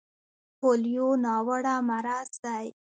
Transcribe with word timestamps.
پولیو 0.59 1.07
ناوړه 1.23 1.75
مرض 1.89 2.31
دی. 2.43 2.65